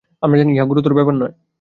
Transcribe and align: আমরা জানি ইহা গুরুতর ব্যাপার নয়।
আমরা 0.23 0.37
জানি 0.39 0.51
ইহা 0.53 0.65
গুরুতর 0.69 0.93
ব্যাপার 0.97 1.15
নয়। 1.15 1.33